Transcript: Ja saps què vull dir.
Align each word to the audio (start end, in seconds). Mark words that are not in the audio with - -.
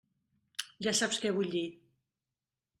Ja 0.87 0.95
saps 1.01 1.21
què 1.25 1.35
vull 1.37 1.53
dir. 1.59 1.65